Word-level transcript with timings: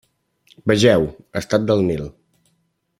Vegeu: 0.71 1.05
estat 1.43 1.69
del 1.71 1.87
Nil. 1.93 2.05